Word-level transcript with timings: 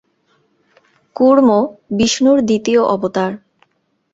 কূর্ম 1.15 1.49
বিষ্ণুর 1.97 2.37
দ্বিতীয় 2.41 2.81
অবতার। 2.93 3.31